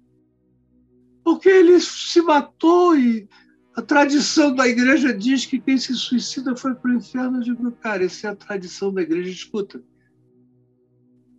[1.27, 3.29] porque ele se matou e
[3.75, 7.39] a tradição da igreja diz que quem se suicida foi para o inferno.
[7.39, 9.29] Eu digo, cara, essa é a tradição da igreja.
[9.29, 9.83] Escuta,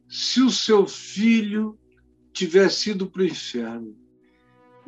[0.09, 1.80] se o seu filho
[2.34, 3.97] tivesse ido para o inferno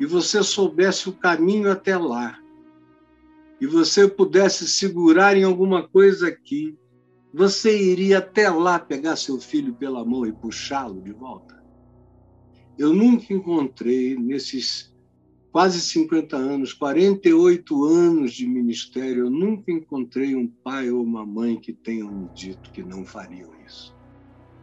[0.00, 2.38] e você soubesse o caminho até lá,
[3.60, 6.74] e você pudesse segurar em alguma coisa aqui,
[7.34, 11.62] você iria até lá pegar seu filho pela mão e puxá-lo de volta?
[12.78, 14.90] Eu nunca encontrei nesses
[15.52, 21.60] quase 50 anos, 48 anos de ministério, eu nunca encontrei um pai ou uma mãe
[21.60, 23.94] que tenham me dito que não fariam isso,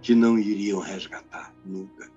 [0.02, 2.17] que não iriam resgatar, nunca.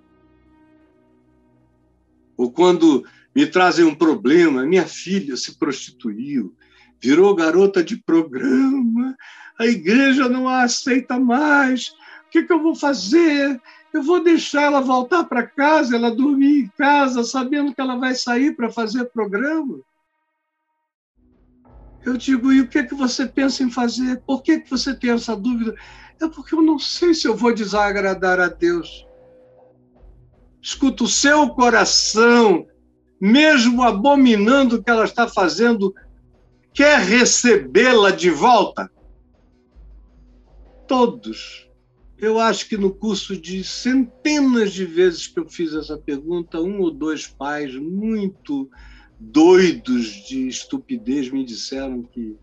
[2.40, 3.04] Ou quando
[3.36, 6.56] me trazem um problema, minha filha se prostituiu,
[6.98, 9.14] virou garota de programa,
[9.58, 13.60] a igreja não a aceita mais, o que, que eu vou fazer?
[13.92, 18.14] Eu vou deixar ela voltar para casa, ela dormir em casa, sabendo que ela vai
[18.14, 19.78] sair para fazer programa?
[22.02, 24.22] Eu digo, e o que, é que você pensa em fazer?
[24.26, 25.74] Por que, que você tem essa dúvida?
[26.18, 29.06] É porque eu não sei se eu vou desagradar a Deus.
[30.62, 32.66] Escuta, o seu coração,
[33.20, 35.94] mesmo abominando o que ela está fazendo,
[36.72, 38.90] quer recebê-la de volta?
[40.86, 41.70] Todos
[42.20, 46.80] eu acho que no curso de centenas de vezes que eu fiz essa pergunta, um
[46.80, 48.70] ou dois pais muito
[49.18, 52.36] doidos de estupidez me disseram que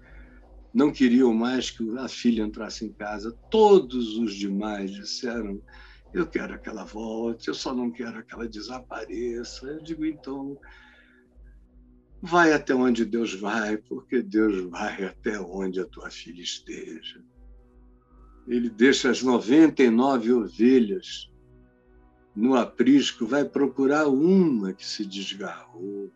[0.74, 3.38] não queriam mais que a filha entrasse em casa.
[3.52, 5.62] Todos os demais disseram:
[6.14, 9.68] Eu quero que ela volte, eu só não quero que ela desapareça.
[9.68, 10.58] Eu digo: Então,
[12.22, 17.24] vai até onde Deus vai, porque Deus vai até onde a tua filha esteja.
[18.48, 21.30] Ele deixa as 99 ovelhas
[22.36, 26.12] no aprisco, vai procurar uma que se desgarrou.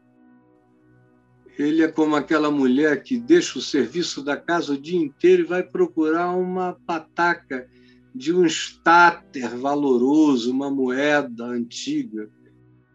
[1.57, 5.45] Ele é como aquela mulher que deixa o serviço da casa o dia inteiro e
[5.45, 7.67] vai procurar uma pataca
[8.13, 12.29] de um estáter valoroso, uma moeda antiga,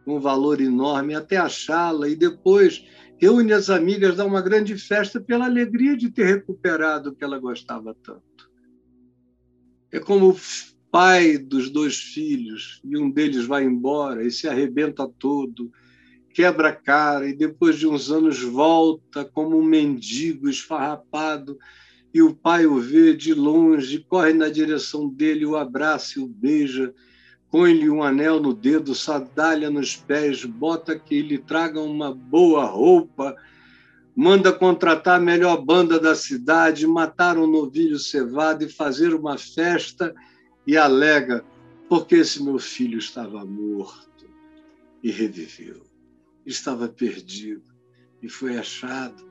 [0.05, 2.85] com um valor enorme, até achá-la, e depois
[3.19, 7.39] reúne as amigas, dá uma grande festa pela alegria de ter recuperado o que ela
[7.39, 8.51] gostava tanto.
[9.91, 10.37] É como o
[10.91, 15.73] pai dos dois filhos, e um deles vai embora e se arrebenta todo,
[16.33, 21.59] quebra a cara, e depois de uns anos volta como um mendigo esfarrapado,
[22.13, 26.27] e o pai o vê de longe, corre na direção dele, o abraça e o
[26.27, 26.95] beija,
[27.51, 33.37] põe-lhe um anel no dedo, sandália nos pés, bota que ele traga uma boa roupa,
[34.15, 40.15] manda contratar a melhor banda da cidade, matar um novilho cevado e fazer uma festa,
[40.67, 41.45] e alega,
[41.89, 44.27] porque esse meu filho estava morto
[45.03, 45.83] e reviveu?
[46.45, 47.75] Estava perdido
[48.23, 49.26] e foi achado.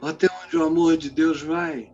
[0.00, 1.92] Até onde o amor de Deus vai?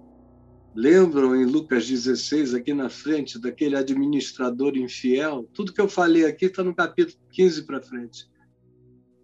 [0.75, 5.49] Lembram em Lucas 16, aqui na frente, daquele administrador infiel?
[5.55, 8.29] Tudo que eu falei aqui está no capítulo 15 para frente.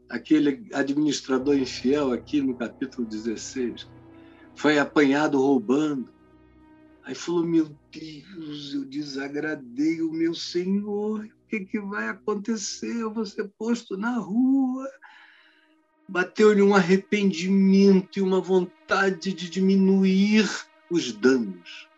[0.09, 3.89] Aquele administrador infiel, aqui no capítulo 16,
[4.55, 6.13] foi apanhado roubando.
[7.05, 13.01] Aí falou: Meu Deus, eu desagradei o meu Senhor que, que vai acontecer?
[13.01, 14.89] Eu vou ser posto na rua.
[16.11, 20.45] Bateu-lhe um arrependimento e uma vontade de diminuir
[20.91, 21.89] os danos.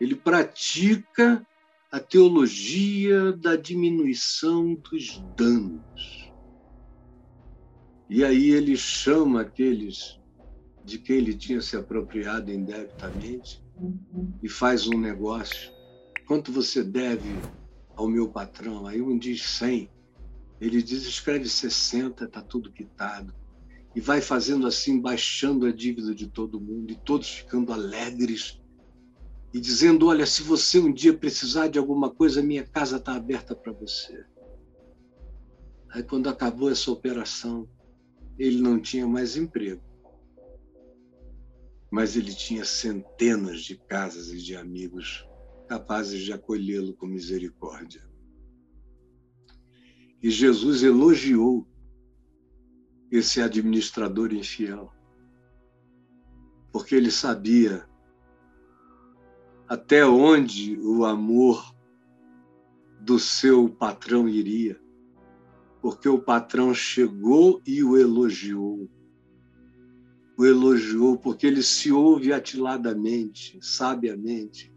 [0.00, 1.46] Ele pratica
[1.92, 6.32] a teologia da diminuição dos danos.
[8.08, 10.18] E aí ele chama aqueles
[10.82, 13.62] de quem ele tinha se apropriado indebitamente
[14.42, 15.70] e faz um negócio.
[16.26, 17.28] Quanto você deve
[17.96, 18.86] ao meu patrão.
[18.86, 19.90] Aí um diz 100,
[20.66, 23.34] ele diz escreve 60, está tudo quitado.
[23.94, 28.60] E vai fazendo assim, baixando a dívida de todo mundo e todos ficando alegres
[29.52, 33.54] e dizendo: Olha, se você um dia precisar de alguma coisa, minha casa está aberta
[33.54, 34.24] para você.
[35.90, 37.68] Aí, quando acabou essa operação,
[38.38, 39.82] ele não tinha mais emprego,
[41.90, 45.28] mas ele tinha centenas de casas e de amigos
[45.68, 48.13] capazes de acolhê-lo com misericórdia.
[50.24, 51.68] E Jesus elogiou
[53.10, 54.90] esse administrador infiel,
[56.72, 57.86] porque ele sabia
[59.68, 61.76] até onde o amor
[63.02, 64.80] do seu patrão iria,
[65.82, 68.90] porque o patrão chegou e o elogiou.
[70.38, 74.73] O elogiou porque ele se ouve atiladamente, sabiamente,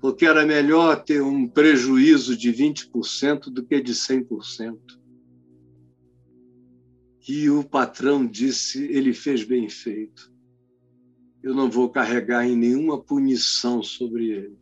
[0.00, 4.78] porque era melhor ter um prejuízo de 20% do que de 100%.
[7.28, 10.32] E o patrão disse: ele fez bem feito.
[11.42, 14.58] Eu não vou carregar em nenhuma punição sobre ele,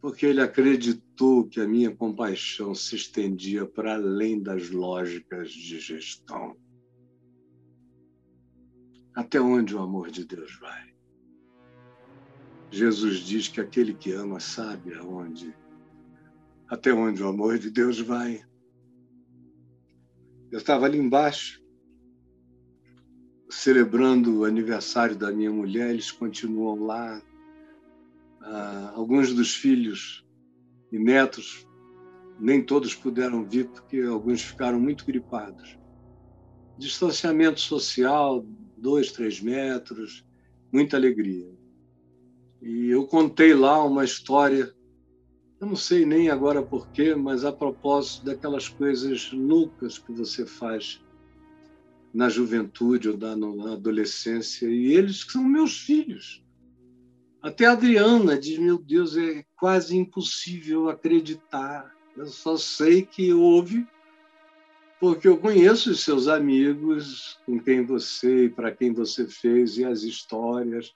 [0.00, 6.56] porque ele acreditou que a minha compaixão se estendia para além das lógicas de gestão.
[9.14, 10.89] Até onde o amor de Deus vai?
[12.70, 15.52] Jesus diz que aquele que ama sabe aonde,
[16.68, 18.44] até onde o amor de Deus vai.
[20.52, 21.60] Eu estava ali embaixo,
[23.48, 27.20] celebrando o aniversário da minha mulher, eles continuam lá.
[28.40, 30.24] Ah, alguns dos filhos
[30.92, 31.66] e netos,
[32.38, 35.76] nem todos puderam vir, porque alguns ficaram muito gripados.
[36.78, 38.46] Distanciamento social,
[38.76, 40.24] dois, três metros,
[40.72, 41.59] muita alegria.
[42.60, 44.74] E eu contei lá uma história,
[45.60, 51.02] eu não sei nem agora porquê, mas a propósito daquelas coisas loucas que você faz
[52.12, 56.42] na juventude ou na adolescência, e eles que são meus filhos.
[57.40, 61.90] Até a Adriana diz: Meu Deus, é quase impossível acreditar.
[62.14, 63.86] Eu só sei que houve,
[64.98, 69.84] porque eu conheço os seus amigos, com quem você e para quem você fez, e
[69.84, 70.92] as histórias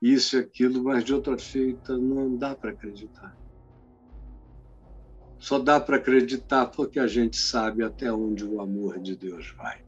[0.00, 3.36] isso e aquilo, mas de outra feita não dá para acreditar.
[5.38, 9.84] Só dá para acreditar porque a gente sabe até onde o amor de Deus vai.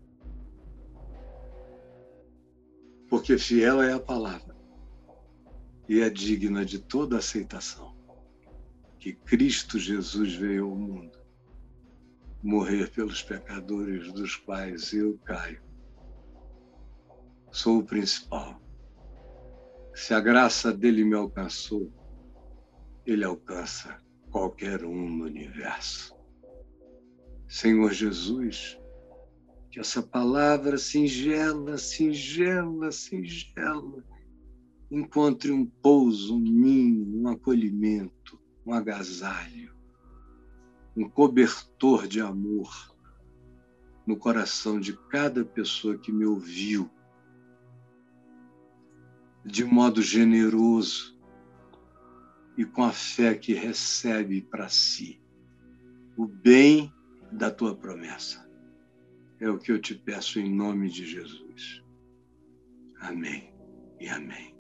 [3.09, 4.57] Porque fiel é a palavra
[5.89, 7.97] e é digna de toda aceitação
[9.01, 11.19] que Cristo Jesus veio ao mundo
[12.43, 15.61] morrer pelos pecadores dos quais eu caio.
[17.51, 18.61] Sou o principal.
[20.01, 21.93] Se a graça dele me alcançou,
[23.05, 26.17] ele alcança qualquer um no universo.
[27.47, 28.81] Senhor Jesus,
[29.71, 34.03] que essa palavra singela, singela, singela,
[34.91, 39.77] encontre um pouso, um ninho, um acolhimento, um agasalho,
[40.97, 42.97] um cobertor de amor
[44.07, 46.91] no coração de cada pessoa que me ouviu,
[49.45, 51.19] de modo generoso
[52.57, 55.21] e com a fé que recebe para si
[56.17, 56.93] o bem
[57.33, 58.49] da tua promessa.
[59.39, 61.83] É o que eu te peço em nome de Jesus.
[63.01, 63.53] Amém
[63.99, 64.49] e amém.